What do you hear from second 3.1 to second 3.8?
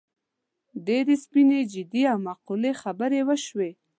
وشوې.